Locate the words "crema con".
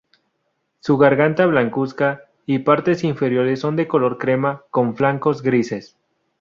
4.17-4.95